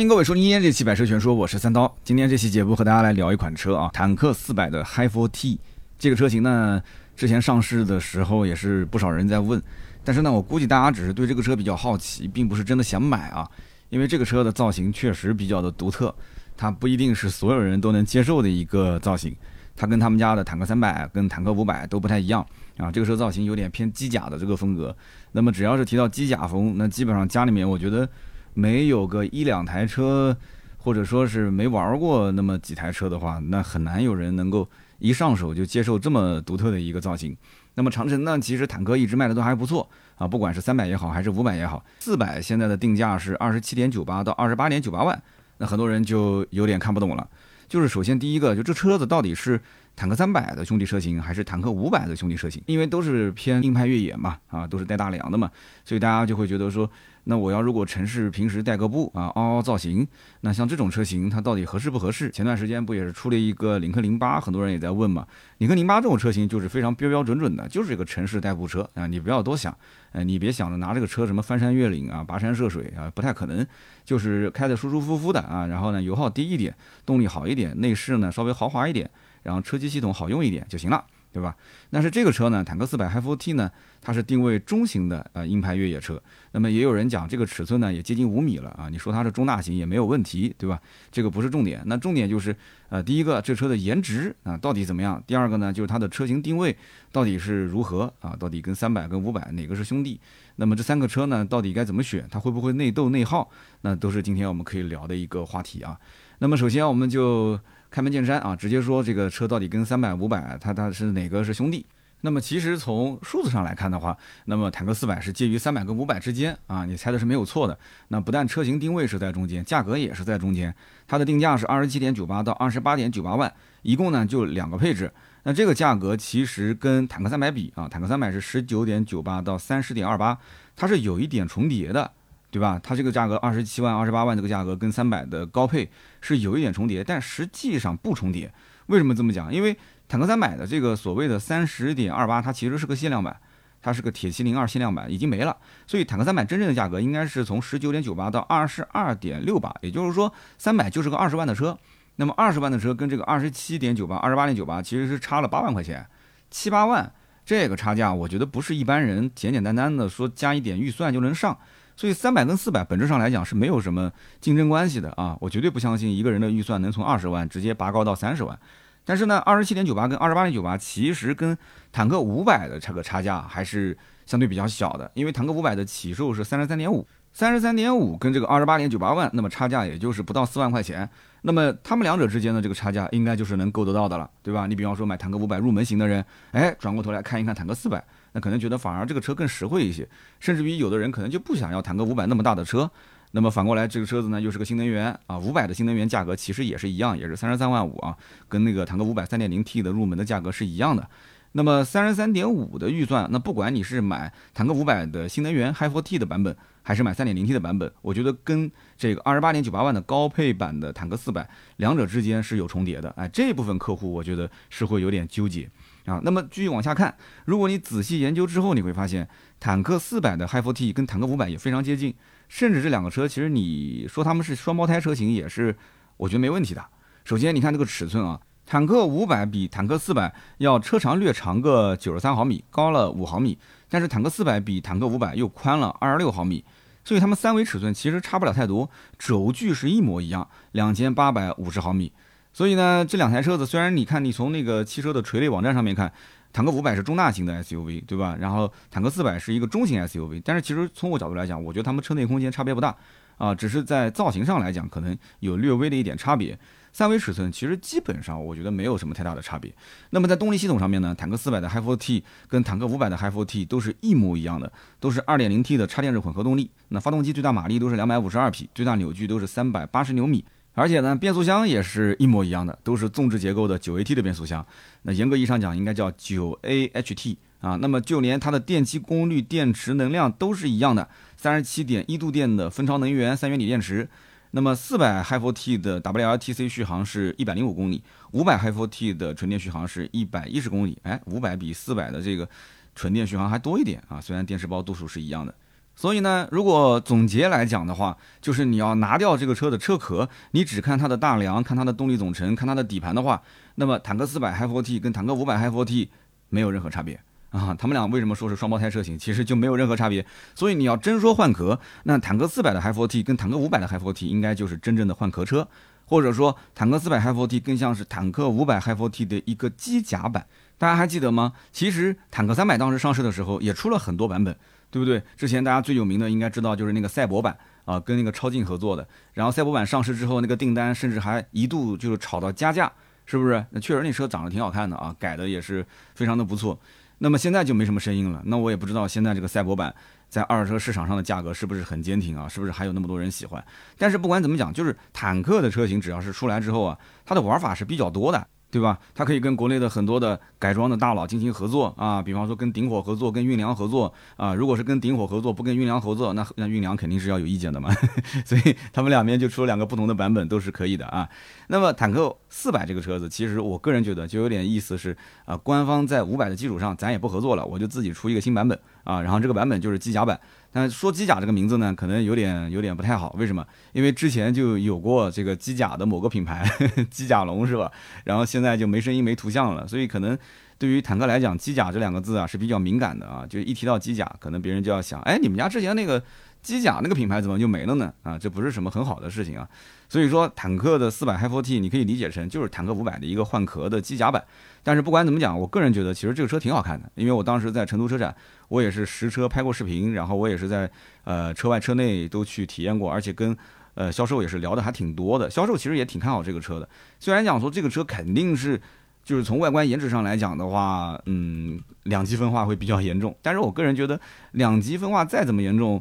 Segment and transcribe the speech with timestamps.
[0.00, 1.94] 欢迎各位收听今天这期百车全说，我是三刀。
[2.02, 5.58] 今天这期节目和大家来聊一款车啊，坦克四百的 Hi4T
[5.98, 6.82] 这个车型呢，
[7.14, 9.62] 之前上市的时候也是不少人在问，
[10.02, 13.46] 但是呢，我估计大家只是对这个车比较好奇，并不是真的想买啊，
[13.90, 16.14] 因为这个车的造型确实比较的独特，
[16.56, 19.36] 它不一定是所有人都能接受的一个造型，
[19.76, 22.40] 它跟他们家的坦克三百跟坦克五百都不太一样
[22.78, 24.96] 啊，这个车造型有点偏机甲的这个风格。
[25.32, 28.08] 那么只要是提到机甲风，那基本上家里面我觉得。
[28.54, 30.36] 没有个一两台车，
[30.78, 34.68] 或者说是没玩过那么几台车的话，那很难有人能够
[34.98, 37.36] 一上手就接受这么独特的一个造型。
[37.74, 45.22] 那么长城呢，其实坦克一直卖的都还不错啊，不管是三百也好，还是五百也好，四百现在的定价是二十七点九八到二十八点九八万，
[45.58, 47.28] 那很多人就有点看不懂了。
[47.68, 49.60] 就是首先第一个，就这车子到底是
[50.00, 52.62] 坦克三百的兄弟车型，还是坦克五百的兄弟车型？
[52.64, 55.50] 因为都是偏硬派越野嘛，啊，都是带大梁的嘛，
[55.84, 56.90] 所以大家就会觉得说。
[57.24, 60.08] 那我要如果城市平时带个步啊，凹凹造型，
[60.40, 62.30] 那像这种车型它到底合适不合适？
[62.30, 65.26] 前段时间不也是出了一个领克零八，很多人也在问嘛。
[65.58, 69.76] 领克零八这种车型就是非常标标准准的，就是一个城市代步车啊，你不要多想，
[70.12, 73.64] 呃，你别想着拿这个车什么翻山越岭啊、跋山涉水啊，不太可能，
[74.02, 79.08] 就是开的舒舒服服的啊，然后呢油耗低一点，动力好一点，内饰呢稍微豪华一点，
[79.42, 81.04] 然后车机系统好用一点就行了。
[81.32, 81.54] 对吧？
[81.90, 83.70] 但是这个车呢，坦克四百 Hi4T 呢，
[84.02, 86.20] 它是定位中型的呃硬派越野车。
[86.50, 90.82] 那么也有人讲这个尺寸呢也接近五米了啊，你说它是中大型也没有问题，对吧？
[91.12, 92.56] 这个不是重点，那重点就是
[92.88, 95.22] 呃第一个这车的颜值啊到底怎么样？
[95.24, 96.76] 第二个呢就是它的车型定位
[97.12, 98.34] 到底是如何啊？
[98.36, 100.18] 到底跟三百跟五百哪个是兄弟？
[100.56, 102.26] 那么这三个车呢到底该怎么选？
[102.28, 103.48] 它会不会内斗内耗？
[103.82, 105.96] 那都是今天我们可以聊的一个话题啊。
[106.40, 107.56] 那么首先我们就。
[107.90, 111.84] 开门见山啊，直接说这个车到底跟三百、五百，它它是哪个是兄弟？
[112.22, 117.76] 那么其实从数字上来看的话，那么坦克四百是介于三百跟五百之间啊，你猜的是没有错的。
[118.08, 120.74] 那不但车型定位是在中间，价格也是在中间。
[121.08, 123.52] 它的定价是二十七点九八到二十八点九八万，
[123.82, 125.10] 一共呢就两个配置。
[125.42, 130.38] 那这个价格其实跟坦克三百比啊，坦克三百是十九点九八到三十点二八，
[130.76, 132.12] 它是有一点重叠的。
[132.50, 132.80] 对吧？
[132.82, 135.88] 它这个价格二十七万、二十八万这个价格跟三百的高配
[136.20, 138.52] 是有一点重叠，但实际上不重叠。
[138.86, 139.54] 为什么这么讲？
[139.54, 139.76] 因为
[140.08, 143.36] 坦克三百的这个所谓的三十点二八，它其实是个限量版，
[143.80, 145.56] 它是个铁七零二限量版，已经没了。
[145.86, 151.78] 所以坦克三百真正的价格应该是从十九点九八到二十二点六八，也就是说三百就是个二十万的车。
[152.16, 156.04] 那么二十万的车跟这个二十七点九八、二十八点九八其实是差了八万块钱，
[156.50, 157.12] 七八万
[157.46, 161.56] 这个差价，我觉得不是一般人简简单单的说加一点预算就能上。
[162.00, 168.58] 所以三百跟四百本质上来讲是没有什么竞争关系的啊，我绝对不相信一个人的预算能从二十万直接拔高到三十万。
[169.04, 171.54] 但是呢，二十七点九八跟二十八点九八其实跟
[171.92, 173.94] 坦克五百的这个差价还是
[174.24, 181.06] 相对比较小的，因为坦克五百的起售是三十三点五，三十三点五跟这个二十八点九八万，那么差价也就是不到四万块钱。
[181.42, 184.66] 那么他们两者之间的这个差价应该就是能够得到的了，对吧？
[184.66, 188.02] 你比方说买坦克五百入门型的人，哎，转过头来看一看坦克四百。
[188.32, 190.08] 那可能觉得反而这个车更实惠一些，
[190.38, 192.90] 甚至于有的人可能就不想要坦克五百那么大的车。
[193.32, 198.16] 那么反过来，这个车子呢又是个新能源啊，五百的新能源价格其实也是一样，也是三十三万五啊，
[198.48, 201.08] 跟那个坦克五百三点零 T 的入门的价格是一样的。
[201.52, 213.10] 那么三十三点五的预算，那不管你是买坦克五百的新能源 Hi4T 的版本，还是买三点零 T 的版本，我觉得跟这个二十八点九八万的高配版的坦克四百，两者之间是有重叠的。
[213.16, 215.68] 哎，这部分客户我觉得是会有点纠结。
[216.06, 219.28] 啊，那么继续往下看，如果你仔细研究之后，你会发现
[219.60, 222.14] 坦克四百的 Hi4T 跟坦克五百也非常接近，
[222.48, 225.76] 甚至这两个车其实你说他们是双胞胎车型也是，
[226.16, 226.84] 我觉得没问题的。
[227.24, 236.64] 首先你看这个尺寸啊，坦克五百比坦克四百要车长略长个九十三毫米，高了五毫米，但是坦克四百比坦克五百又宽了二十六毫米，
[237.04, 242.12] 所以它们三维尺寸其实差不了太多，轴距是一模一样，两千八百五十毫米。
[242.52, 246.12] 所以呢，这两台车子虽然你看你从那个汽车的垂类网站上面看，
[246.52, 248.36] 坦克五百是中大型的 SUV，对吧？
[248.40, 252.94] 然后坦克四百是一个中型 SUV，但是其实从我角度来讲，我觉得它们车内空间差别不大
[253.38, 256.58] 啊，只是在造型上来讲可能有略微的一点差别。
[256.92, 259.72] 三维尺寸其实基本上我觉得没有什么太大的差别。
[260.10, 266.68] 那么在动力系统上面呢，坦克四百的 Hi4T 跟坦克五百的 Hi4T 都是一模一样的，都是 2.0T 的插电式混合动力。
[266.88, 270.44] 那发动机最大马力都是252匹，最大扭矩都是380牛米。
[270.80, 274.66] 而且呢，变速箱也是一模一样的，都是纵置结构的九 AT 的变速箱。
[275.02, 277.76] 那严格意义上讲，应该叫九 AHT 啊。
[277.76, 281.06] 那么就连它的电机功率、电池能量都是一样的，
[281.36, 284.08] 三十七点一度电的蜂巢能源三元锂电池。
[284.52, 290.96] 那么四百 Hi4T 的 WLTC 续航是一百零五公里，五百 Hi4T 的纯电续航是一百一十公里。
[291.02, 292.48] 哎，五百比四百的这个
[292.94, 295.54] 纯电续航还多一点啊，虽然电池包度数是一样的。
[296.00, 303.42] 所以呢，如果总结来讲的话，就是你要拿掉这个车的车壳，你只看它的大梁，看它的动力总成，看它的底盘的话，
[303.74, 306.08] 那么坦克四百 Hi4T 跟坦克五百 Hi4T
[306.48, 307.20] 没有任何差别
[307.50, 307.76] 啊。
[307.78, 309.18] 他们俩为什么说是双胞胎车型？
[309.18, 310.24] 其实就没有任何差别。
[310.54, 315.68] 所以你要真说换壳，那坦克四百的 Hi4T 跟坦克五百的 Hi4T 应该就是真正的换壳车，
[316.06, 320.46] 或者说坦克四百 Hi4T 更像是坦克五百 Hi4T 的一个机甲版。
[320.78, 321.52] 大家还记得吗？
[321.70, 324.56] 其实坦克三百当时上市的时候也出了很多版本。
[324.90, 325.22] 对不对？
[325.36, 329.06] 之前大家最有名的应该知道就是那个赛博版啊，跟那个超竞合作的。
[329.32, 332.90] 然后赛博版上市之后，那个订单甚至还一度就是炒到加价，
[333.24, 333.64] 是不是？
[333.70, 336.78] 那确实那车长得挺好看的啊，改的也是非常的不错。
[337.18, 338.42] 那么现在就没什么声音了。
[338.46, 339.94] 那我也不知道现在这个赛博版
[340.28, 342.48] 在二手车市场上的价格是不是很坚挺啊？
[342.48, 343.62] 是不是还有那么多人喜欢？
[343.98, 348.46] 但是不管怎么讲，就是坦克的车型只要是出来之后啊，它的玩法是比较多的。
[348.70, 348.98] 对吧？
[349.14, 354.54] 它可以跟国内的很多的改装的大佬进行合作啊，比方说跟顶火合作，跟运粮合作啊。
[354.54, 357.92] 如果是跟顶火合作，不跟运粮合作，那那运粮肯定是要有意见的嘛。
[358.46, 361.28] 所以他们两边就出了两个不同的版本，都是可以的啊。
[361.66, 369.20] 那么坦克四百这个车子，其实我个人觉得就有点意思，是啊，官方在五百的基础上，咱也不合作了，我就自己出一个新版本啊。
[369.20, 370.38] 然后这个版本就是机甲版。
[370.72, 373.34] 但说机甲这个名字呢，可能有点有点不太好。
[373.38, 373.66] 为什么？
[373.92, 376.64] 因为之前就有过这个机甲的某个品牌，
[377.10, 377.90] 机甲龙是吧？
[378.24, 380.38] 然后现在就没声音没图像了，所以可能
[380.78, 383.44] 对于坦克来讲，机甲这两个字啊是比较敏感的啊。
[383.48, 386.22] 就一提到机甲，可能别人就要想，哎，你们家之前那个
[386.62, 388.12] 机甲那个品牌怎么就没了呢？
[388.22, 389.68] 啊，这不是什么很好的事情啊。
[390.08, 394.42] 所以说，坦克的四百 Hi4T 你可以理解成就是坦克五百的一个换壳的机甲版。
[394.82, 398.34] 但是不管怎么讲，我个人觉得其实这个车挺好看的，因为我当时在成都车展，
[398.70, 400.88] 我也是实车拍过视频，然后我也是在
[401.24, 403.54] 呃车外车内都去体验过，而且跟
[403.94, 405.50] 呃销售也是聊的还挺多的。
[405.50, 406.88] 销售其实也挺看好这个车的，
[407.18, 408.80] 虽然讲说这个车肯定是
[409.24, 413.36] 就是从外观颜值上来讲的话，嗯，两极分化会比较严重。
[413.42, 414.18] 但是我个人觉得
[414.52, 416.00] 两极分化再怎么严重，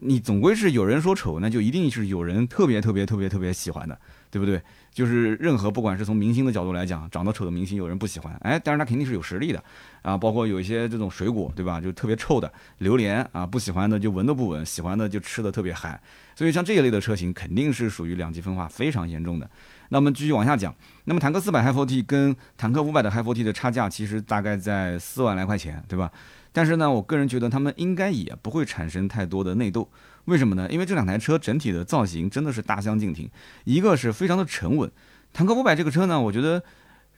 [0.00, 3.98] 你总归是有人说丑，那就一定是有人特别特别特别特别喜欢的，
[4.30, 4.60] 对不对？
[4.92, 9.62] 就是任何不管是从明星的角度来讲，长得丑的明星有人不喜欢，哎，但是他肯定是有实力的
[10.02, 10.16] 啊。
[10.16, 11.80] 包括有一些这种水果，对吧？
[11.80, 16.00] 就特别臭的榴莲啊，不喜欢的就闻都不闻，喜欢的就吃的特别嗨。
[16.34, 19.48] 所以像这一类的车型，肯定是属于两极分化非常严重的。
[19.90, 20.74] 那我们继续往下讲，
[21.04, 26.10] 那么坦克四百 Hi4T 跟坦克五百的 Hi4T 的差价其实大概在四万来块钱，对吧？
[26.52, 29.88] 但是呢，我个人觉得他们应该也不会产生太多的内斗。
[30.30, 30.68] 为什么呢？
[30.70, 33.28] 因为这两台车整体的造型真的是大相径庭，
[33.64, 34.88] 一个是非常的沉稳。
[35.32, 36.62] 坦克五百这个车呢，我觉得，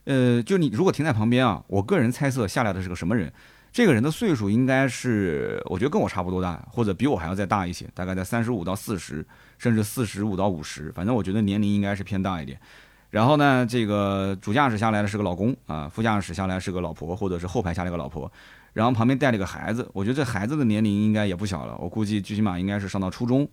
[0.05, 3.31] 呃，就你如果停在旁边啊，我个人猜测下来的是个什么人？
[3.71, 9.25] 这个人的岁数应该是，我觉得跟我差不多大，或者比我还要再大一些，大概在三十五到四十，
[9.59, 12.59] 甚至四十五到五十，反正我觉得年龄应该是偏大一点。
[13.11, 18.31] 然后呢，这个主驾驶下来的是个老公啊，副驾驶下来是个老婆，或者是后排下来个老婆。
[18.73, 23.49] 然后旁边带了个孩子，我觉得这孩子的年龄应该也不小了，我估计最起码应该是上到初中，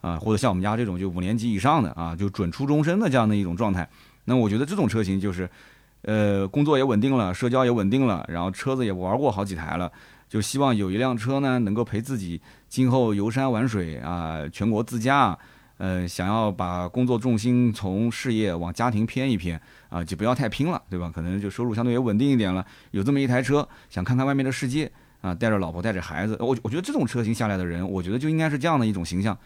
[0.00, 3.88] 啊，或者像我们家这种就五年级以上的啊，就准初中生的这样的一种状态。
[4.24, 5.48] 那我觉得这种车型就是，
[6.02, 9.90] 呃，工作也稳定了，社交也稳定了，然后车子也玩过好几台了，
[10.28, 15.38] 就希望有一辆车呢能够陪自己今后游山玩水啊，全国自驾。
[15.76, 21.10] 呃，想要把工作重心从事业往家庭偏一偏啊，就不要太拼了，对吧？
[21.12, 24.90] 可能就收入相对也稳定一点了，有这么一台车，想看看外面的世界
[25.20, 29.36] 啊，带着老婆带着孩子，我我觉得这种车型下来的人，我觉得就应该是这样的一种形象。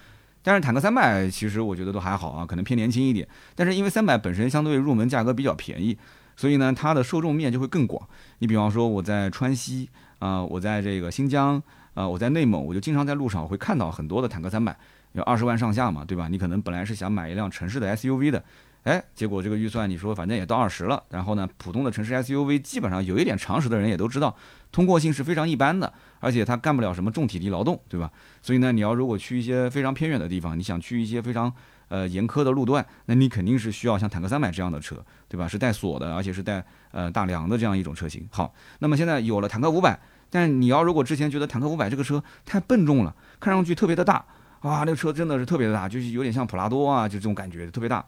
[0.42, 3.26] 但是坦克三百其实我觉得都还好啊，可能偏年轻一点。
[3.54, 5.96] 但是因为三百本身相对入门价格比较便宜，
[6.36, 8.06] 所以呢，它的受众面就会更广。
[8.38, 9.88] 你比方说我在川西
[10.20, 11.60] 啊，我在这个新疆
[11.98, 14.76] 啊，我在内蒙，我就经常在路上会看到很多的坦克三百。
[15.14, 16.28] 有二十万上下嘛，对吧？
[16.28, 18.40] 你可能本来是想买一辆城市的 SUV 的，
[18.84, 24.36] 哎，结果这个预算你说反正也到二十了，然后呢，普通的城市 SUV 基本上有一点常识的人也都知道，
[24.70, 28.08] 通过性是非常一般的，而且它干不了什么重体力劳动，对吧？
[28.42, 31.52] 所以呢，你要如果去一些非常偏远的地方，你想去一些非常
[31.88, 35.48] 呃严苛的路段，那你肯定是需要像坦克三百这样的车，对吧？
[35.48, 36.62] 是带锁的，而且是带
[36.92, 38.28] 呃大梁的这样一种车型。
[38.30, 39.98] 好，那么现在有了坦克五百，
[40.30, 44.24] 但你要如果之前觉得坦克五百这个车太笨重了，看上去特别的大。
[44.62, 48.04] 哇，那个车真的是特别的大，就是有点像普拉多啊，就这种感觉，特别大。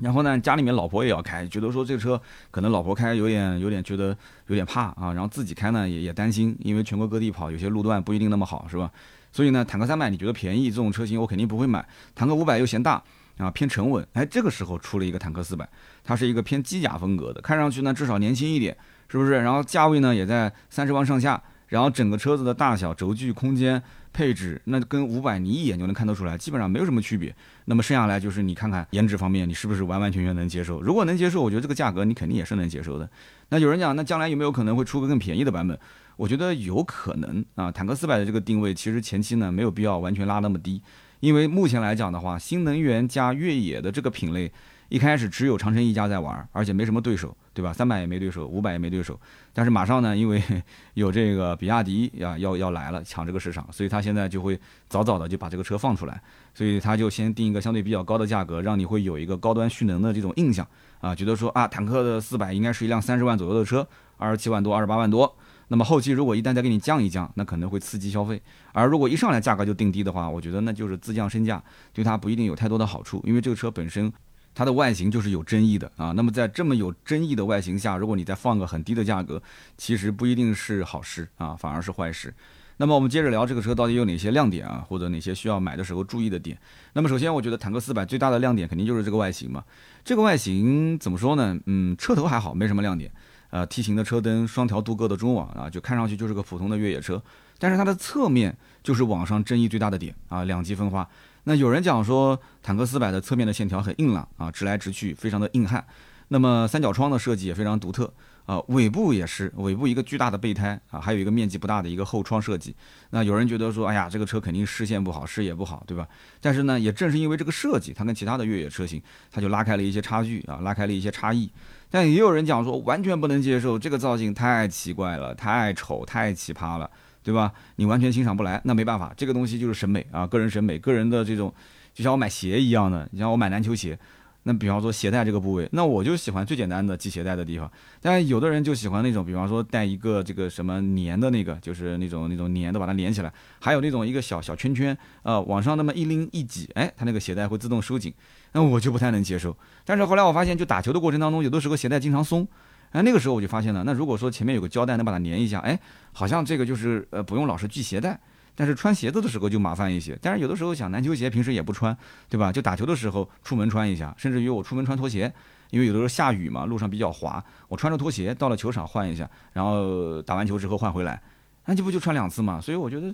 [0.00, 2.20] 然后呢，家里面老婆也要开，觉得说这个车
[2.50, 8.90] 可能老婆开有点有点觉得有点怕啊，然后自己开呢也也担心，因为全国各地跑，有些路段不一定那么好，是吧？
[9.30, 11.86] 所以呢，坦克三百你觉得便宜，这种车型我肯定不会买。
[12.14, 13.02] 坦克五百又嫌大
[13.36, 14.04] 啊，偏沉稳。
[14.14, 15.68] 哎，这个时候出了一个坦克四百，
[16.02, 18.76] 它是一个偏机甲风格的，看上去呢至少年轻一点，
[19.08, 19.32] 是不是？
[19.32, 21.42] 然后价位呢也在三十万上下。
[21.68, 23.82] 然后整个车子的大小、轴距、空间、
[24.12, 27.34] 配置，那跟五百你一眼就能看得出来，基本上没有什么区别。
[27.64, 30.80] 那么剩下来就是你看看颜值方面，你是不是完完全全能接受？
[30.82, 33.08] 如果能接受，我觉得这个价格你肯定也是能接受的。
[33.48, 35.76] 那有人讲，那将来有没有可能会出个更便宜的版本？
[36.16, 37.72] 我觉得有可能啊。
[37.72, 40.80] 坦克四百的这个定位，其实前期呢没有必要完全拉那么低，
[41.18, 44.52] 因为目前来讲的话，新能源加越野的这个品类。
[44.88, 47.72] 一开始只有长城一家在玩，而且没什么对手，对吧？
[47.72, 49.18] 三百也没对手，五百也没对手。
[49.52, 50.42] 但是马上呢，因为
[50.94, 56.20] 有这个比亚迪呀要要来了抢这个市场，所以他现在就会早早的就把这个车放出来，
[56.54, 60.66] 所以他就先定一个相对比较高的价格，让你会有一个高端蓄能的这种印象
[61.00, 63.86] 啊，觉得说啊，坦克的四百应该是一辆三十万左右的车，
[64.16, 65.36] 二十七万多、二十八万多。
[65.68, 68.40] 那么后期如果一旦再给你降一降，那可能会刺激消费。
[68.72, 71.62] 而如果一上来价格就定低的话，我觉得那就是自降身价，
[71.92, 74.12] 对它不一定有太多的好处，因为这个车本身。
[74.54, 79.42] 它的外形就是有争议的啊，那么在这么有争议的外形下，如果你再放个很低的价格，
[79.76, 82.32] 其实不一定是好事啊，反而是坏事。
[82.76, 86.58] 那么我们接着聊这个车到底有哪些亮点啊，或者哪些需要买的时候注意的点。
[86.94, 89.62] 那么首先，我觉得坦克四百最大的亮点肯定就是这个外形嘛。
[90.04, 91.56] 这个外形怎么说呢？
[91.66, 93.10] 嗯，车头还好，没什么亮点。
[93.50, 97.22] 呃，T 型的车灯，双条镀铬的中网啊，就看上去就是个普通的越野车。
[97.60, 101.08] 但是它的侧面就是网上争议最大的点啊，两极分化。
[101.44, 105.84] 那有人讲说，坦克四百的侧面的线条很硬朗啊，直来直去，非常的硬汉。
[106.28, 108.10] 那么三角窗的设计也非常独特
[108.46, 112.74] 啊，尾部也是，尾部一个巨大的备胎啊，还有一个面积不大的一个后窗设计。
[113.10, 116.08] 那有人觉得说，哎呀，这个车肯定视线不好，视野不好，对吧？
[116.40, 121.52] 但是呢，也正是因为这个设计，它跟其他的越野车型，它就拉开了一些差距啊，拉开了一些差异。
[121.90, 126.90] 但也有人讲说，完全不能接受，这个造型太奇怪了，太丑，太奇葩了。
[127.24, 127.50] 对吧？
[127.76, 131.52] 你完全欣赏不来，那没办法，这个东西就是审美啊，个人审美，个人的这种，
[131.94, 133.98] 就像我买鞋一样的，你像我买篮球鞋，
[134.42, 137.70] 那比方说鞋带这个部位，那我就喜欢最简单的系鞋带的地方，
[138.02, 148.12] 但有的人就喜欢那种，比方说带一个这个什么粘的那个，就是那种那种粘的把它连起来，还有那种一个小小圈圈，呃，往上那么一拎一挤，哎，它那个鞋带会自动收紧，
[148.52, 149.56] 那我就不太能接受。
[149.86, 152.46] 但是后来我发现，就打球的过程当中，有的时候鞋带经常松。
[152.94, 155.76] 那，那个时候我就发现了，那如果说前面有个胶带能把它粘一下，哎，
[156.12, 158.18] 好像这个就是呃不用老是系鞋带，
[158.54, 160.16] 但是穿鞋子的时候就麻烦一些。
[160.22, 161.96] 但是有的时候想篮球鞋平时也不穿，
[162.28, 162.52] 对吧？
[162.52, 165.32] 就打球的时候出门穿一下，甚至于我出门穿拖鞋，
[165.70, 171.20] 因为有的时候下雨嘛，路上比较滑，我穿着拖鞋到了球场换一下，然后打完球之后换回来，
[171.66, 172.60] 那这不就穿两次嘛？
[172.60, 173.12] 所以我觉得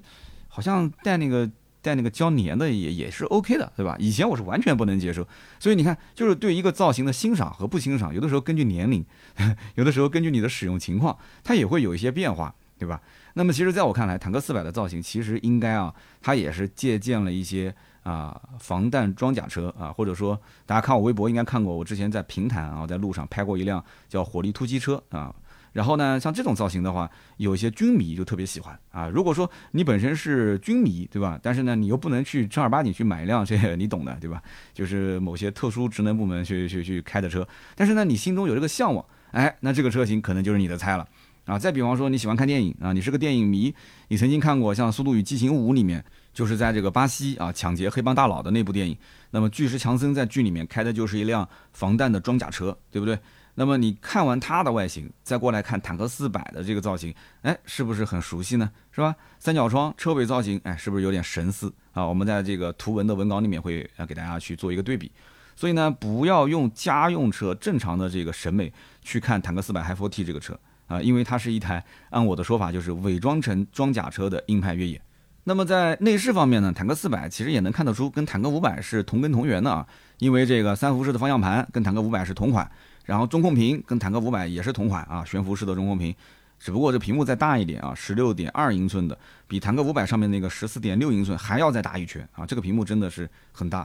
[0.49, 1.51] 好像带那个。
[1.83, 3.97] 带那个胶粘的也也是 OK 的，对吧？
[3.99, 5.27] 以前我是完全不能接受，
[5.59, 9.05] 所以你看，就是对一个造型的欣赏和不欣赏，有的时候根据年龄，
[9.77, 13.01] 有的时候根据你的使用情况，它也会有一些变化，对吧？
[13.35, 25.35] 那么其实在我看来，坦克四百的造型其实应该啊，它也是借鉴了一些啊防弹装甲车啊，或者说大家看我微博应该看过，我之前在平潭啊，在路上拍过一辆叫火力突击车啊。
[25.73, 29.09] 然后呢，像这种造型的话，有一些军迷就特别喜欢啊。
[29.09, 31.39] 如果说你本身是军迷，对吧？
[31.43, 34.43] 但是呢，你又不能去正儿八经去买一辆这，你懂的，对吧？
[34.75, 37.47] 就是某些特殊职能部门去去去开的车。
[37.77, 41.07] 但是呢，你心中有这个向往，哎，那这个车型可能就是你的菜了
[41.45, 41.59] 啊。
[41.59, 43.73] 再比方说，你喜欢看电影啊，你是个电影迷，
[44.09, 48.97] 你曾经看过像《速度与激情五》里面，就是在这个巴西啊抢劫黑帮大佬的那部电影，
[49.31, 53.17] 那么巨石强森在剧里面开的就是一辆防弹的装甲车，对不对？
[53.61, 58.71] 那么你看完它的外形，再过来看坦克四百的这个造型，哎，是不是很熟悉呢？
[58.91, 59.15] 是吧？
[59.39, 62.03] 三角窗车尾造型，哎，是不是有点神似啊？
[62.03, 65.13] 我们在这个图文的文稿里面会呃给大家去做一个对比。
[65.57, 74.99] 所以呢，不要用家用车正常的这个审美去看坦克四百 Hi4T 这个车啊，因为它是一台按我的说法就是伪装成装甲车的硬派越野。
[75.45, 79.87] 那么在内饰方面呢，坦克四百其实也能看得出跟坦克五百是同根同源的啊，
[80.17, 82.71] 因为这个三辐式的方向盘跟坦克五百是同款。
[83.11, 86.15] 然后中控屏跟坦克五百也是同款啊，悬浮式的中控屏，
[86.61, 93.85] 只不过这屏幕再大一点啊，十六点二英寸的，比坦克五百上面那个十四点六英寸还要再大一圈啊，这个屏幕真的是很大。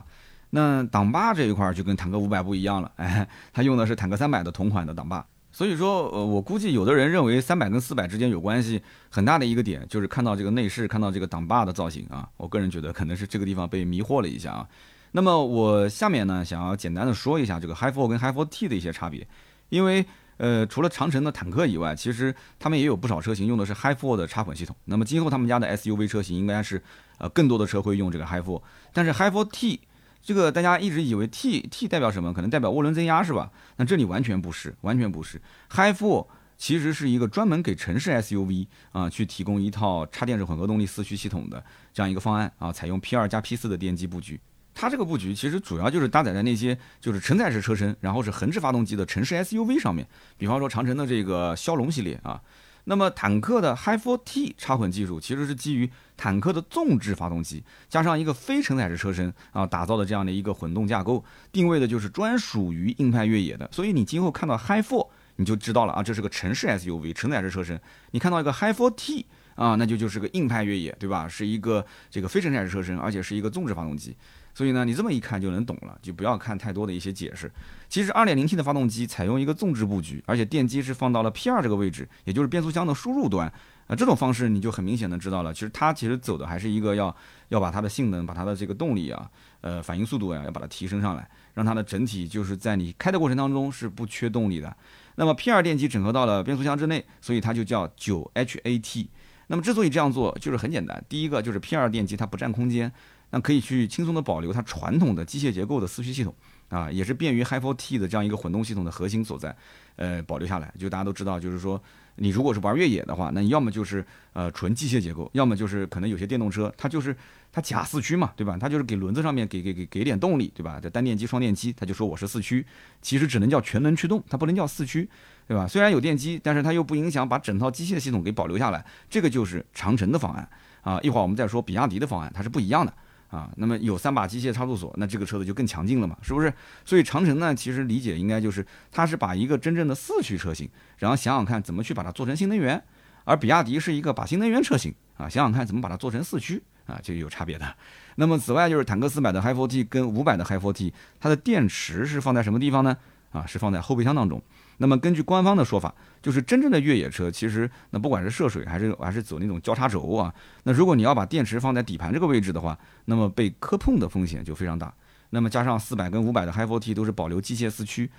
[0.50, 8.80] 那挡把这一块就跟坦克五百不一样了，哎，它用的是坦克三百的同款的挡把，所以说，呃，我估计有的人认为三百跟四百之间有关系，
[9.10, 14.68] 很大的一个点就是看到这个内饰，看到这个挡把的造型啊，我个人觉得可能是这个地方被迷惑了一下啊。
[15.16, 19.26] 那么我下面呢，想要简单的说一下这个 Hi4 跟 HIF 4T 的一些差别，
[19.70, 20.04] 因为
[20.36, 24.76] 呃，除了长城的坦克以外，其实他们也有不少车型用的是 Hi4 的插混系统。
[24.84, 26.82] 那么今后他们家的 SUV 车型应该是
[27.16, 28.60] 呃更多的车会用这个 Hi4，
[28.92, 29.78] 但是 Hi4T
[30.20, 32.34] 这个大家一直以为 T T 代表什么？
[32.34, 33.50] 可能代表涡轮增压是吧？
[33.76, 35.40] 那这里完全不是，完全不是。
[35.70, 36.26] Hi4
[36.58, 44.38] 其实是一个专门给城市 SUV 啊去提供一套插电式混合动力四驱系统的这样一个方案啊，采用 P2 加 P4 的电机布局。
[44.78, 50.06] 它这个布局其实主要就是搭载在那些就是承载式车身，然后是横置发动机的城市 SUV 上面。
[50.36, 52.38] 比方说长城的这个骁龙系列啊，
[52.84, 63.66] 那么坦克的 Hi4T 插混技术其实是基于坦克的纵置发动机加上一个非承载式车身啊打造的这样的一个混动架构，定位的就是专属于硬派越野的。
[63.72, 67.80] 所以你今后看到 Hi4，你就知道了啊，这是个城市 SUV 承载式车身。
[68.10, 71.26] 你看到一个 Hi4T 啊，那就就是个硬派越野，对吧？
[71.26, 74.14] 是一个这个非承载式车身，而且是一个纵置发动机。
[74.56, 77.52] 所以呢，你这么一看就能懂了，就不要看太多的一些解释。
[77.90, 83.52] 其实 2.0T 的发动机采用一个纵置布局，而且电机是放到了 P2 这个位置，也就是变速箱的输入端。
[83.86, 87.14] 啊，这种方式你就很明显的知道了，其实它其实走的还是一个要
[87.50, 94.74] 要把它的性能、把它的这个动力啊、呃反应速度呀，要把它提升上来，让它的整体就是在你开的过程当中是不缺动力的。
[95.16, 99.08] 那么 P2 电机整合到了变速箱之内，所以它就叫 9HAT。
[99.48, 102.90] 那么之所以这样做，就是很简单，第一个就是 P2 电机它不占空间。
[103.30, 106.34] 那可以去轻松的保留它传统的机械结构的四驱系统
[106.68, 109.54] 啊，也是便于 Hi4T 的这样一个混动系统的核心所在，
[109.96, 110.72] 呃，保留下来。
[110.78, 111.80] 就大家都知道，就是说
[112.16, 117.16] 你如果是玩越野的话，那你要么就是呃纯机械结构，要么就是可能有些电动车它就是
[117.52, 118.56] 它假四驱嘛，对吧？
[118.60, 120.80] 它就是给轮子上面给给给给点动力，对吧？
[120.80, 122.64] 这单电机、双电机，它就说我是四驱，
[123.02, 125.08] 其实只能叫全能驱动，它不能叫四驱，
[125.46, 125.66] 对吧？
[125.66, 128.84] 虽然有电机，但是它又不影响把整套机械系统给保留下来。
[129.08, 130.48] 这个就是长城的方案
[130.82, 132.92] 啊，一会儿我们再说比亚迪的方案，它是不一样的。
[133.28, 136.52] 啊，那么有三把机械差速锁，那这个车子就更强劲了嘛，是不是？
[136.84, 140.68] 所以长城呢，其实理解应该就是，它是把一个真正的四驱车型，
[140.98, 142.82] 然后想想看怎么去把它做成新能源，
[143.24, 147.74] 而比亚迪是一个把新能源车型啊，想想看怎么把它做成四驱啊，就有差别的。
[148.14, 152.96] 那么此外就是坦克四百的 Hi4T 跟五百的 Hi4T，它的电池是放在什么地方呢？
[153.32, 154.40] 啊，是放在后备箱当中。
[154.78, 164.92] 那么根据官方的说法，就是真正的越野车，其实那不管是涉水还是还是走那种交叉轴啊，那如果你要把电池放在底盘这个位置的话，那么被磕碰的风险就非常大。
[165.30, 168.10] 那么加上四百跟五百的 Hi4T 都是保留机械四驱，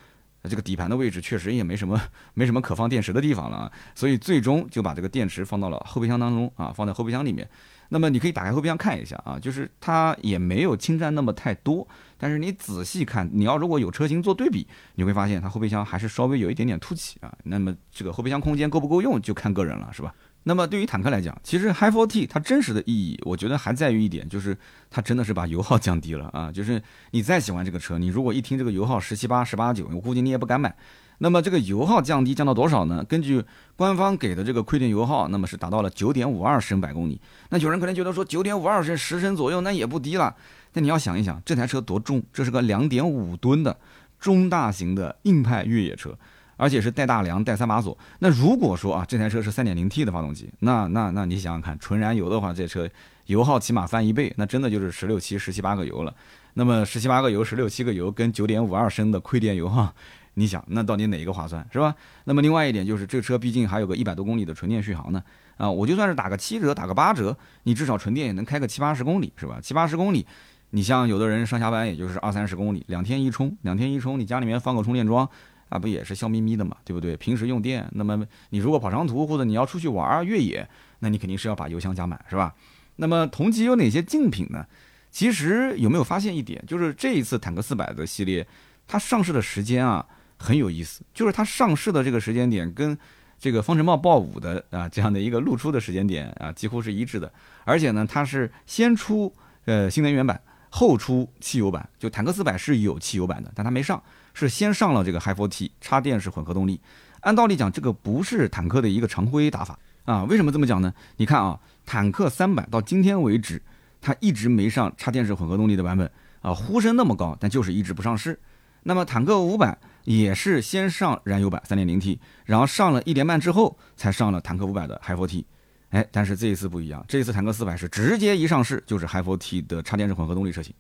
[0.48, 2.02] 这个底盘的位置确实也没什么
[2.34, 7.48] 没什么可放电池的地方了啊，所以最终就把这个电池放到了后备箱当中啊，放在后备箱里面。
[7.90, 11.88] 那么你可以打开后备箱看一下啊，就是它也没有侵占那么太多，
[12.18, 17.34] 但是你仔细看，你要如果有车型做对比，你会发现它后备箱还是稍微有一点点凸起啊。
[17.44, 20.14] 那么这个后备箱空间够不够用，就看个人了，是吧？
[20.48, 24.58] 那么对于坦克来讲，其实 Hi4T 它真实的意义，我觉得还在于一点，就是
[24.90, 26.50] 它真的是把油耗降低了啊。
[26.56, 30.74] 就是你再喜欢这个车，你如果一听这个油耗十七八、十八九，我估计你也不敢买。
[31.18, 33.04] 那么这个油耗降低降到多少呢？
[33.04, 33.44] 根据
[33.76, 37.20] 官方给的这个亏电油耗，那么是达到了九点五二升百公里。
[37.50, 40.34] 那有人可能觉得说九点五二升十升左右，那也不低了。
[40.72, 42.24] 那你要想一想，这台车多重？
[42.32, 43.78] 这是个两点五吨的
[44.18, 46.18] 中大型的硬派越野车，
[46.58, 47.98] 而且是带大梁、带三把锁。
[48.20, 52.90] 那如果说啊，这台车是三点零 T 的发动机，那那那你想想看，纯燃油的话，这车
[53.28, 56.14] 油耗起码翻一倍，那真的就是十六七、十七八个油了。
[56.56, 59.94] 那么十七八个油、十六七个油跟九点五二升的亏电油耗。
[60.40, 61.96] 你想，那到底哪一个划算，是吧？
[62.26, 65.24] 那么另外一点就是，这车毕竟还有个一百多公里的纯电续航呢，
[65.58, 69.60] 啊，我就算是打个七折，打个八折，你至少纯电也能开个七八十公里，是吧？
[69.60, 70.24] 七八十公里，
[70.70, 75.28] 你像有的人上下班也就是二三十公里，两天一充，两天一充，你家里面放个充电桩，
[75.70, 77.16] 啊，不也是笑眯眯的嘛，对不对？
[77.18, 80.68] 平时用电，那么你如果跑长途或者你要出去玩儿越野，
[81.00, 82.54] 那你肯定是要把油箱加满，是吧？
[82.98, 84.66] 那么同级有哪些竞品呢？
[85.12, 88.46] 其实有没有发现一点，就是这一次坦克四百的系列，
[88.88, 90.06] 它上市的时间啊。
[90.40, 92.96] 很有意思，就是它上市的这个时间点跟
[93.40, 99.34] 这个方程豹豹五的啊这样的一个露出的时间点啊几乎是一致的，而且呢它是先出
[99.66, 104.00] 呃新能源版，后出汽油版，就坦克四百是有汽油版的，但它没上，
[104.40, 106.80] 是先上了这个 Hi4T 插电式混合动力。
[107.22, 110.24] 按道理讲，这个不是坦克的一个常规打法啊。
[110.26, 110.94] 为什么这么讲呢？
[111.16, 113.62] 你看啊，坦克三百到今天为止，
[114.00, 116.10] 它一直没上插电式混合动力的版本
[116.42, 118.40] 啊，呼声那么高，但就是一直不上市。
[118.84, 119.78] 那么坦克五百。
[120.08, 125.44] 也是先上燃油版 3.0T，然后上了一年半之后才上了坦克500的 Hi4T，
[125.90, 130.74] 哎，但是这一次不一样，这一次坦克400是直接一上市就是 Hi4T 的插电式混合动力车型。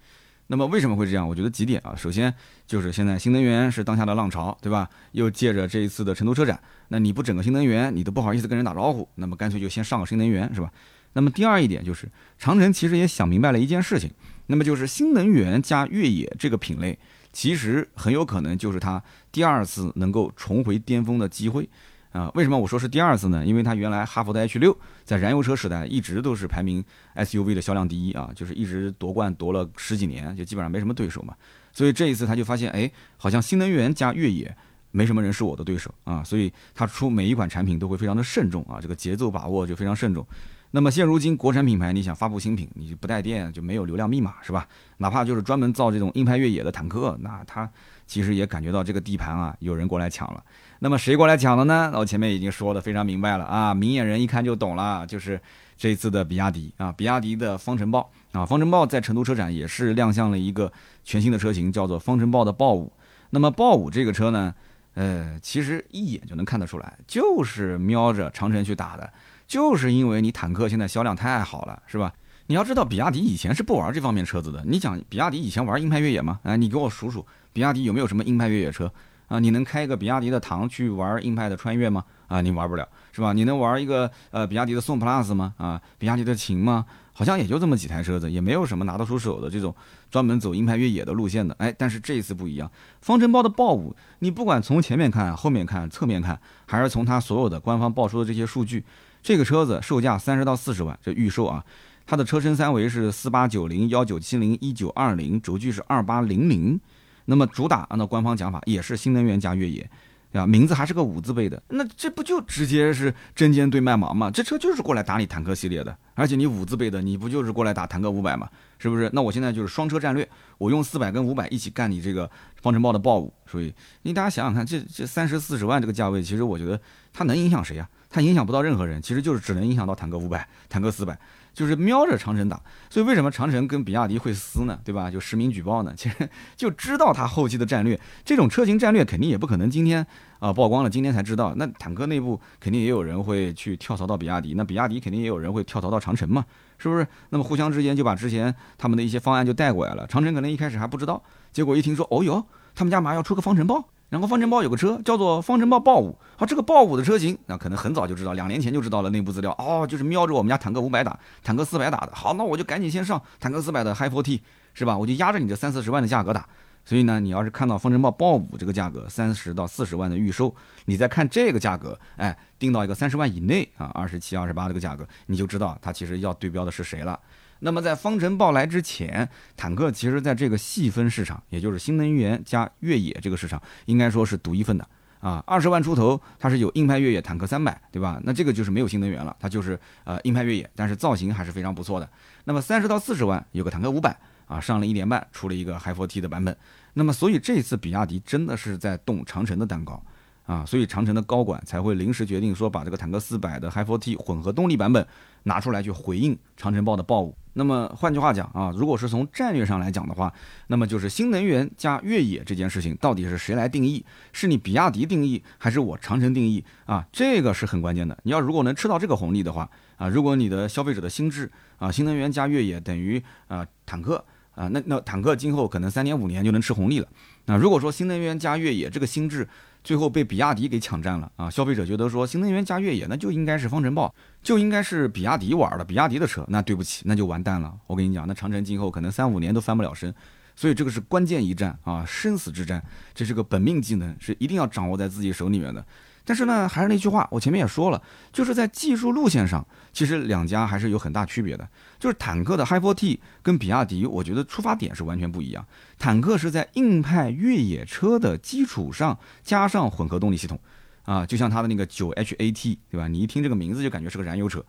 [0.47, 1.27] 那么为什么会这样？
[1.27, 2.33] 我觉得几点啊，首先
[2.65, 4.89] 就是现在新能源是当下的浪潮，对吧？
[5.11, 10.71] 又借着这一次的成都车展，那你不整个新能源，你都不好意思跟人打招呼，那么干脆就先上个新能源，是吧？
[11.13, 12.07] 那么第二一点就是
[12.37, 14.11] 长城其实也想明白了一件事情，
[14.47, 16.97] 那么就是新能源加越野这个品类。
[17.33, 21.69] 其实很有可能就是它第二次能够重回巅峰的机会，
[22.17, 23.45] 啊，为什么我说是第二次呢？
[23.45, 26.83] 因为它原来哈佛的 H 六在燃油车时代一直都是排名
[27.15, 31.35] SUV 的销量第一啊，就是一直夺冠夺了十几年，就基本上没什么对手嘛。
[31.71, 34.55] 所以这一次他就发现，哎，好像新能源加越野
[34.89, 40.25] 没什么人是我的对手啊，所以他出每一款产品都会非常的慎重啊，这个节奏把握就非常慎重。
[40.71, 44.67] 那么现如今国产品牌，你想发布新品，你就不带电就没有流量密码，是吧？
[44.97, 47.69] 哪怕就是专门造这种硬派越野的坦克，那他
[48.05, 50.43] 其实也感觉到这个地盘啊有人过来抢了。
[50.79, 51.91] 那么谁过来抢了呢？
[51.95, 55.39] 我前面已经说的非常明白了啊，明眼人一看就懂了，就是
[55.77, 60.71] 这次的比亚迪啊，比亚迪的方程豹啊，方程豹在成都车展也是亮相了一个
[61.03, 62.91] 全新的车型，叫做方程豹的豹五。
[63.29, 64.53] 那么豹五这个车呢，
[64.95, 69.09] 呃，其实一眼就能看得出来，就是瞄着长城去打的。
[69.47, 72.13] 就是因为你坦克现在销量太好了，是吧？
[72.47, 74.63] 你要知道，比亚迪以前是不玩这方面车子的。
[74.65, 76.39] 你讲比亚迪以前玩硬派越野吗？
[76.43, 78.91] 哎，你给我数数，比亚迪有没有什么硬派越野车
[79.27, 79.39] 啊？
[79.39, 82.03] 你能开一个比亚迪的唐去玩硬派的穿越吗？
[82.27, 83.33] 啊，你玩不了，是吧？
[83.33, 85.53] 你能玩一个呃比亚迪的宋 plus 吗？
[85.57, 86.85] 啊，比亚迪的秦吗？
[87.11, 89.73] 好像也就这么几台车子，也没有什么拿得出手的这种
[90.09, 91.53] 专门走硬派越野的路线的。
[91.57, 98.85] 哎，但是这一次不一样，方程豹的豹五，你不管从前面看、后面看、侧面看，还是从它所有的官方报出的这些数据。
[99.27, 101.61] 这个车子售价三十到四十万，这预售啊，
[102.05, 106.79] 它的车身三围是四八九零、幺九七零、一九二零，轴距是二八零零。
[107.25, 109.91] 那么主打按照官方讲法也是新能源加越野，
[110.37, 110.45] 对吧？
[110.45, 114.29] 名字还是个五字辈的，那这不就直接是针尖对麦芒吗？
[114.29, 118.47] 这车就是过来打你坦克系列的，而且你五字辈的，你不就是过来打坦克五百吗？
[118.77, 119.09] 是不是？
[119.11, 120.27] 那我现在就是双车战略，
[120.59, 122.29] 我用四百跟五百一起干你这个
[122.61, 123.33] 方程豹的豹五。
[123.47, 123.73] 所以
[124.03, 126.79] 你大家想想看，这这三十四十万这个价位，其实我觉得
[127.11, 127.89] 它能影响谁啊？
[128.09, 131.17] 它影响不到任何人，其实就是只能影响到坦克五百、坦克四百，
[131.57, 132.61] 就是瞄着长城打。
[132.87, 134.79] 所以为什么长城跟比亚迪会撕呢？
[134.85, 135.09] 对吧？
[135.09, 135.91] 就实名举报呢？
[135.97, 140.05] 其实就知道它后期的战略，这种车型战略肯定也不可能今天
[140.37, 141.53] 啊曝光了，今天才知道。
[141.55, 146.45] 那坦克内部肯定也有人会去跳槽到比亚迪，那比亚迪肯定也有人会跳槽到长城嘛，
[146.77, 147.07] 是不是？
[147.29, 150.05] 那么互相之间就把之前他们的一些方案就带过来了。
[150.05, 153.83] 长城可能一开始还不知道，结果一听说，哦哟，他们家马上要出个方程豹。
[154.09, 164.39] 然后方程豹有个车叫做方程豹豹五，啊，这个豹五的车型，那可能很早就知道，两年前就知道了内部资料，哦，就是瞄着我们家坦克五百打，坦克四百打的，好，那我就赶紧先上坦克四百的 Hi4T，
[164.73, 164.97] 是吧？
[164.97, 166.47] 我就压着你这三四十万的价格打。
[166.85, 177.19] 所以呢，你要是看到方程豹豹五这个价格三十到四十万的预售，你再看这个价格，哎，定到一个三十万以内啊，二十七、二十八这个价格，你就知道它其实要对标的是谁了。
[177.59, 184.87] 那么在方程豹来之前，坦克其实在这个细分市场，也就是新能源加越野这个市场，应该说是独一份的
[185.19, 185.43] 啊。
[185.47, 188.21] 二十万出头，它是有硬派越野坦克三百，对吧？
[188.23, 192.09] 那这个就是没有新能源了，它就是呃硬派越野，但是造型还是非常不错的。
[192.45, 196.55] 那么三十到四十万有个坦克五百啊，上了一年半，出了一个 Hi4T 的版本。
[196.93, 200.01] 那么所以这次比亚迪真的是在动长城的蛋糕
[200.45, 205.05] 啊，所以长城的高管才会临时决定说把这个坦克四百的 Hi4T 混合动力版本
[205.43, 207.35] 拿出来去回应长城豹的豹五。
[207.57, 210.31] 那么换句话讲啊，如果是从战略上来讲的话，
[210.67, 214.05] 那么就是新能源加越野这件事情到底是谁来定义？
[214.31, 217.03] 是你比亚迪定义，还是我长城定义啊？
[217.11, 218.15] 这个是很关键的。
[218.21, 219.67] 你要如果能吃到这个红利的话
[219.97, 227.07] 啊，如果你的消费者的心智啊，新能源加越野等于啊坦克啊，那那坦克今后可能三年五年就能吃红利了。
[227.45, 229.47] 那如果说新能源加越野这个心智，
[229.87, 231.49] 最后被比亚迪给抢占了啊！
[231.49, 237.73] 消费者觉得说新能源加越野那就应该是方程豹，就应该是比亚迪玩的，比亚迪的车，那对不起，那就完蛋了。
[237.87, 240.13] 我跟你讲，那长城今后可能三五年都翻不了身。
[240.57, 242.83] 所以这个是关键一战啊，生死之战，
[243.15, 245.85] 这是个本命技能，是一定要掌握在自己手里面的。
[246.27, 251.65] 但是呢，还是那句话，我前面也说了，就是在技术路线上，其实两家还是有很大区别的。
[251.97, 255.65] 就是坦克的 Hi4T 跟比亚迪，我觉得出发点是完全不一样。
[255.97, 260.59] 坦克是在硬派越野车的基础上加上混合动力系统，
[261.05, 263.07] 啊，就像它的那个 9HAT，对吧？
[263.07, 264.61] 你一听这个名字就感觉是个燃油车，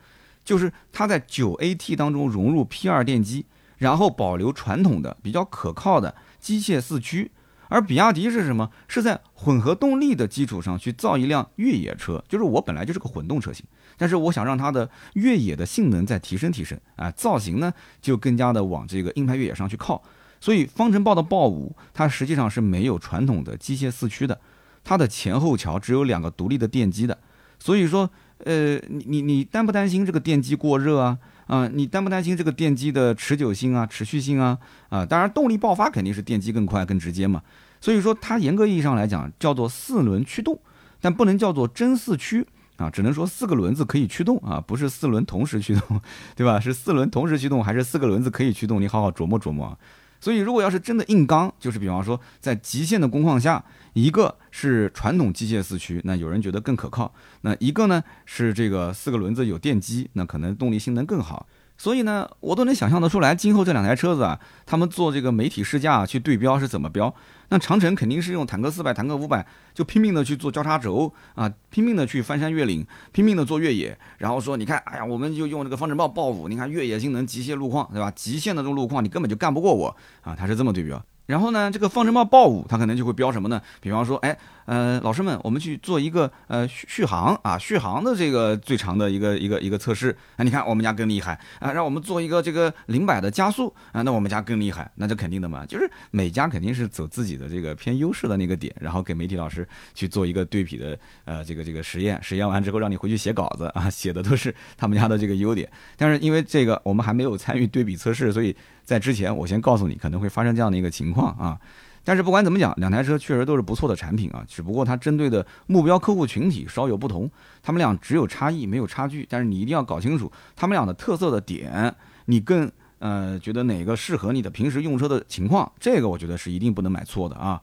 [0.45, 3.45] 就是它在 9AT 当中融入 P2 电机，
[3.79, 7.33] 然后保留传统的比较可靠的机械四驱。
[7.69, 8.71] 而比亚迪是什么？
[8.87, 13.65] 是在混合动力的基础上去造一辆越野车，就是我本来就是个混动车型，
[13.97, 20.03] 但是我想让它的越野的性能再提升提升啊，造型呢就更加的往这个硬派越野上去靠。
[20.41, 24.41] 所以方程豹的豹五，它实际上是没有传统的机械四驱的，
[24.85, 27.19] 它的前后桥只有两个独立的电机的。
[27.59, 28.09] 所以说，
[28.45, 31.19] 呃，你你你担不担心这个电机过热啊？
[31.49, 34.59] 嗯，你担不担心这个电机的持久性啊、持续性啊？
[34.89, 37.43] 啊，当然动力爆发肯定是电机更快、更直接嘛。
[37.81, 40.59] 所以说它严格意义上来讲叫做四轮驱动，
[41.01, 46.01] 但不能叫做真四驱啊，只能说四个轮子可以驱动啊，不是四轮同时驱动，
[46.37, 46.61] 对吧？
[46.61, 48.81] 是四轮同时驱动还是四个轮子可以驱动？
[48.81, 49.79] 你好好琢磨琢磨。
[50.21, 61.47] 所以如果要是真的硬刚，就是比方说在极限的工况下，一个是传统机械四驱，那有人觉得更可靠；那一个呢是这个四个轮子有电机，那可能动力性能更好。
[61.79, 67.15] 所以呢，我都能想象得出来，今后这两台车子啊，他们做这个媒体试驾去对标是怎么标。
[67.51, 78.11] 那长城肯定是用坦克四百、坦克五百，就拼命的去做交叉轴啊，拼命的去翻山越岭，拼命的做越野，然后说你看，哎呀，我们就用这个方程豹豹五，你看越野性能、极限路况，对吧？
[78.11, 81.01] 极限的这种路况，你根本就干不过我啊，他是这么对标。
[81.27, 83.61] 然后呢，这个方程豹豹五，它可能就会标什么呢？
[83.83, 84.37] 比方说，哎，
[84.69, 90.15] 呃，老师们，我们去做一个呃续续航啊，续航的这个最长的一个一个一个测试。
[90.37, 105.67] 啊，你看我们家更厉害啊，让我们做一个这个零百的加速啊，那我们家更厉害，那这肯定的嘛，就是每家肯定是走自己的这个偏优势的那个点，然后给媒体老师去做一个对比的呃这个这个实验，实验完之后让你回去写稿子啊，写的都是他们家的这个优点。
[105.97, 108.55] 但是因为这个我们还没有参与对比测试，所以。
[108.89, 111.59] 在之前，我先告诉你可能会发生这样的一个情况啊，
[112.09, 117.31] 但是不管怎么讲，两台车确实都是不错的产品啊，只不过它针对的目标客户群体稍有不同，
[117.63, 121.95] 他们俩只有差异没有差距，但是你一定要搞清楚他们俩的特色的点，
[122.25, 127.61] 你更呃觉得哪个适合你的平时用车的情况，这个我觉得是一定不能买错的啊。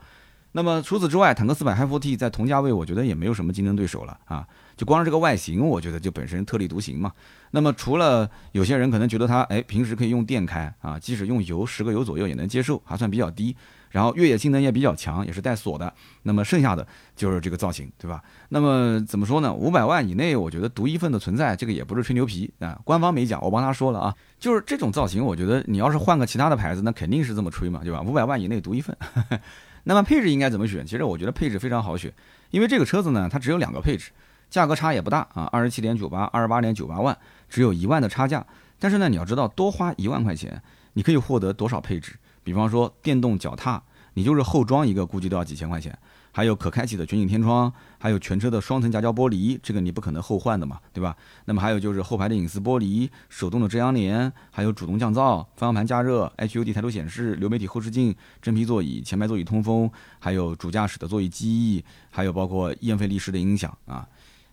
[0.52, 4.48] 那么除此之外，坦克四百 Hi4T 在同价位，我觉得也没有什么竞争对手了啊。
[4.78, 7.12] 就光是这个外形，我觉得就本身特立独行嘛。
[7.50, 13.56] 那么除了有些人可能觉得它，哎，平时可以用电开啊，即使用油十个油左右也能接受，还算比较低。
[13.96, 15.94] 然后越野性能也比较强，也是带锁的。
[16.24, 18.22] 那么剩下的就是这个造型，对吧？
[18.50, 19.54] 那么怎么说呢？
[19.54, 22.78] 五百万以内，我觉得独一份的存在，这个也不是吹牛皮啊。
[22.84, 28.02] 官方没讲，我帮他说了啊，就是这种造型，我觉得你要是换个其他的牌子，那肯定是这么吹嘛，对吧？
[28.02, 28.94] 五百万以内独一份。
[29.86, 30.86] 那么配置应该怎么选？
[30.86, 32.12] 其实我觉得配置非常好选，
[32.52, 34.12] 因为这个车子呢，它只有两个配置。
[34.50, 37.18] 价格差也不大啊，二十七点九八，二十八点九八万，
[37.50, 38.46] 只有一万的差价。
[38.78, 40.62] 但是呢，你要知道，多花一万块钱，
[40.94, 42.14] 你可以获得多少配置？
[42.46, 43.82] 比方说电动脚踏，
[44.14, 45.98] 你就是后装一个，估计都要几千块钱。
[46.32, 51.16] 还有可开启的全景天窗，还有全车的双层夹胶玻璃，这个你不可能后换的嘛，对吧？
[51.46, 64.06] 那么还有就是后排的隐私玻璃、手动的遮阳帘，还有主动降噪、方向盘加热、HUD 抬头显示、流媒体后视镜、真皮座椅、前排座椅通风，还有主驾驶的座椅记忆，还有包括燕飞利仕的音响啊。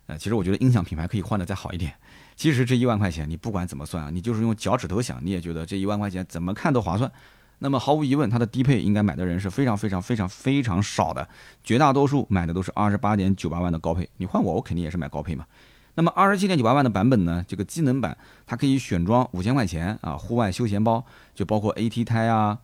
[0.07, 1.93] 呃，其实我觉得音响品牌可以换的再好一点。
[2.37, 7.11] 其实这一万块钱，你不管怎么算啊，你就是用脚趾头想，你也觉得这一万块钱怎么看都划算。
[7.63, 11.27] 那么毫无疑问，它的低配应该买的人是非常非常非常非常少的，
[11.63, 14.09] 绝大多数买的都是二十八点九八万的高配。
[14.17, 15.47] 你换我，我肯定也是买高配嘛。
[15.95, 22.59] 那么二十七点九八万的版本呢，这个机能版它可以选装五千块钱啊，户外休闲包，就包括 AT 胎啊。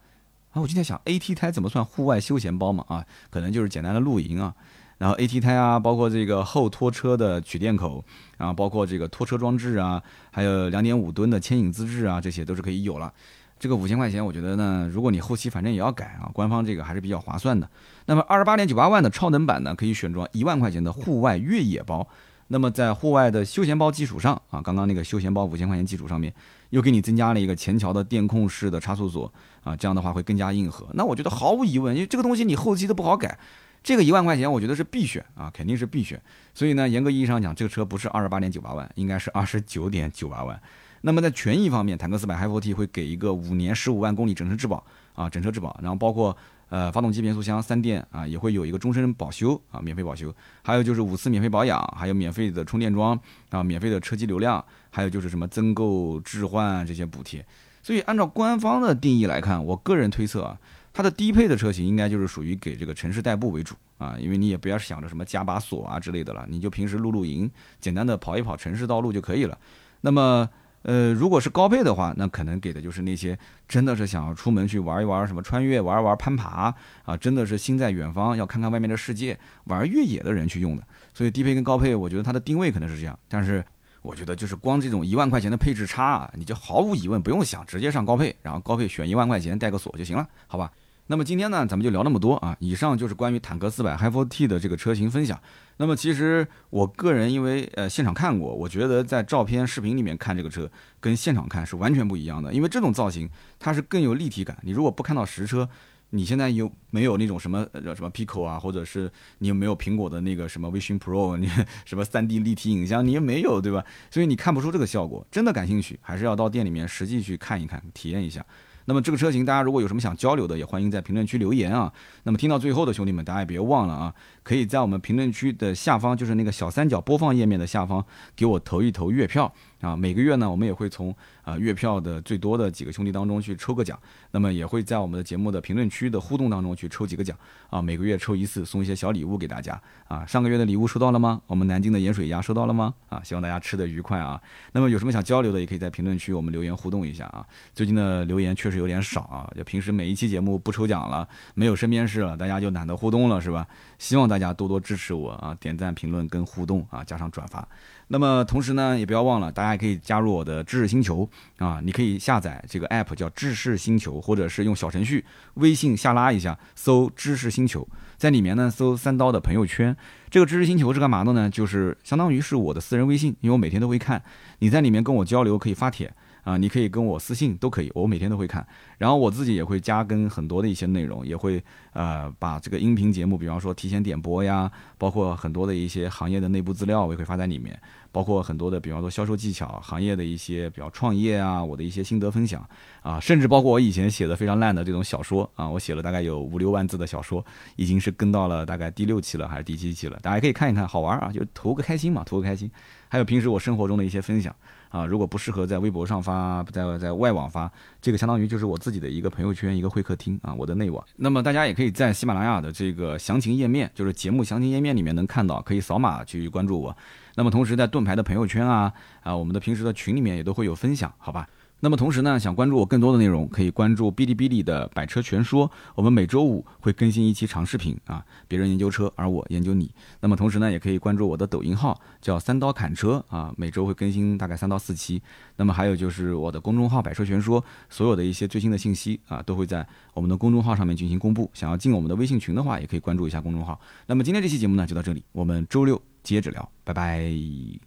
[0.51, 2.85] 啊，我今天想 AT 胎怎么算户外休闲包嘛？
[2.89, 4.53] 啊，可能就是简单的露营啊。
[4.97, 8.05] 然后 AT 胎啊，包括这个后拖车的取电口，
[8.37, 13.13] 然后包括这个拖车装置啊，还有两点五吨的牵引资质啊，这些都是可以有了。
[13.59, 17.69] 这个五千块钱，我觉得呢，如果你后期反正也要改啊，官方这个还是比较划算的。
[18.07, 22.07] 那么二十八点九八万的超能版呢，可以选装一万块钱的户外越野包。
[22.51, 26.33] 那么在户外的休闲包基础上啊，刚刚那个休闲包五千块钱基础上面，
[26.71, 29.31] 又给你增加了一个前桥的电控式的差速锁
[29.63, 30.87] 啊，这样的话会更加硬核。
[30.95, 33.39] 那我觉得毫无疑问，因为这个东西你后期都不好改，
[33.83, 36.19] 这个一万块钱我觉得是必选啊，肯定是必选。
[36.55, 40.59] 所以呢，严格意义上讲，这个车不是二十八点九八万，应该是二十九点九八万。
[41.03, 44.85] 那么在权益方面，坦克四百 Hi4T 会给一个五年十五万公里整车质保
[45.15, 46.37] 啊，整车质保，然后包括
[46.69, 53.19] 呃发动机、变速箱、三电啊，也会有一个终身保修啊，免费保修，还有就是五次免费保养，还有免费的充电桩
[53.51, 57.45] 啊，免费的车机流量，还有就是什么增购置换这些补贴。
[57.83, 60.59] 所以按照官方的定义来看，我个人推测啊，
[60.93, 69.57] 它的低配的车型应该就是属于给这个城市代步为主啊，因为你也不要想着什么加把锁啊之类的了，你就平时露露营，简单的跑一跑城市道路就可以了。
[70.03, 70.49] 那么
[70.83, 80.83] 呃，如果是高配的话，那可能给的就是那些真的是想要出门去玩一玩，什么穿越玩一玩攀爬啊，真的是心在远方，要看看外面的世界，玩越野的人去用的。
[81.13, 83.19] 所以低配跟高配，我觉得它的定位可能是这样。
[83.29, 83.63] 但是
[84.03, 90.71] 我觉得就是光这种一万块钱的配置差，啊，你就毫无疑问不用想，直接上高配，然后高配选一万块钱带个锁就行了，好吧？
[91.11, 92.55] 那么今天呢，咱们就聊那么多啊。
[92.61, 95.41] 以上就是关于坦克四百 Hi4T 的这个车型分享。
[95.79, 102.53] 那么其实我个人因为呃现场看过，我觉得在照片、视频里面看这个车跟现场看是完全不一样的。
[102.53, 104.59] 因为这种造型它是更有立体感。
[104.63, 105.67] 你如果不看到实车，
[106.11, 111.51] 你现在有没有那种什么呃什么 Pico 啊，或者是你有没有苹果的那个什么 Vision Pro， 你
[111.87, 113.83] 什么 3D 立体影像你也没有，对吧？
[114.11, 115.27] 所以你看不出这个效果。
[115.31, 118.45] 真的感兴趣，还是要到店里面实际去看一看，体验一下。
[118.89, 121.93] 那么这个车型，大家如果有什么想交流的，也欢迎在评论区留言啊。
[122.23, 128.03] 那么听到最后的兄弟们，大家也别忘了啊，可以在我们评论区的下方，就是那个小三角播放页面的下方，
[128.35, 133.99] 给我投一投月票啊，每个月呢，我们也会从啊月票的最多的几个兄弟当中去抽个奖，
[134.33, 137.37] 那么也会在我们的节目的评论区的互动当中去抽几个奖
[137.71, 140.27] 啊，每个月抽一次，送一些小礼物给大家啊。
[140.27, 141.41] 上个月的礼物收到了吗？
[141.47, 142.93] 我们南京的盐水鸭收到了吗？
[143.09, 144.41] 啊，希望大家吃的愉快啊。
[144.73, 147.47] 那么有什么想交流的，也可以在评论区我们留言互动一下啊。
[147.73, 153.67] 最近的留言确实有点少啊，就平时每一期节目不抽奖了，没有身边事了，大家就懒得互动了，是吧？
[153.99, 157.67] 希望大家多多支持我啊，点赞、评论跟互动啊，加上转发。
[158.09, 169.97] 那么同时呢，也不要忘了，大家也可以加入我的知识星球啊，你可以下载这个 app 叫知识星球，或者是用小程序微信下拉一下，搜知识星球，在里面呢搜三刀的朋友圈。
[170.31, 171.51] 这个知识星球是干嘛的呢？
[171.51, 174.23] 就是相当于是我的私人微信，因为我每天都会看，
[174.59, 176.13] 你在里面跟我交流可以发帖。
[176.45, 178.67] 啊，你可以跟我私信都可以，我每天都会看。
[178.97, 187.79] 然后我自己也会加更很多的一些内容，也会呃把这个音频节目，比方说提前点播呀，包括很多的一些行业的内部资料，我也会发在里面。
[188.11, 192.67] 包括很多的，比方说销售技巧、行业的一些比较创业啊，我的一些心得分享
[193.03, 197.45] 啊，甚至包括我以前写的非常烂的这种小说啊，我写了大概有五六万字的小说，
[197.77, 202.71] 已经是跟到了大概第六期了还是第七期了，大家可以看一看，好玩啊，就图个开心嘛，图个开心。
[203.09, 204.55] 还有平时我生活中的一些分享。
[204.91, 207.71] 啊，如果不适合在微博上发，在在外网发，
[208.01, 211.05] 这个相当于就是我自己的一个朋友圈，一个会客厅啊，我的内网。
[211.17, 216.97] 那么大家也可以在喜马拉雅的这个详情页面，就是节目详情页面里面能看到，可以扫码去关注我。
[217.35, 221.47] 那么同时在盾牌的朋友圈啊，啊，我们的平时的群里面也都会有分享，好吧？
[221.81, 225.71] 那么同时呢，想关注我更多的内容，可以关注哔哩哔哩的百车全说。
[225.95, 229.89] 我们每周五会更新一期长视频啊，别人研究车，而我研究你。
[230.21, 235.23] 那么同时呢，也可以关注我的抖音号，叫三刀砍车啊，每周会更新大概三到四期。
[235.55, 241.49] 那么还有就是我的公众号百车全说，所有的一些最新的信息啊，都会在我们的公众号上面进行公布。
[241.55, 243.81] 想要进我们的微信群的话，也可以关注一下公众号。
[244.07, 247.79] 那么今天这期节目呢，就到这里，我们周六接着聊，拜拜。